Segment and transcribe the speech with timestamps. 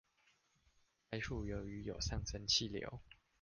[1.11, 2.99] 該處由於有上升氣流